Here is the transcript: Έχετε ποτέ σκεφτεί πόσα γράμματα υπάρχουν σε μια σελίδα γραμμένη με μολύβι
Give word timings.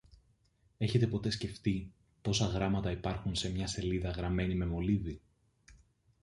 Έχετε 0.77 1.07
ποτέ 1.07 1.29
σκεφτεί 1.29 1.91
πόσα 2.21 2.45
γράμματα 2.45 2.91
υπάρχουν 2.91 3.35
σε 3.35 3.51
μια 3.51 3.67
σελίδα 3.67 4.09
γραμμένη 4.09 4.55
με 4.55 4.65
μολύβι 4.65 5.21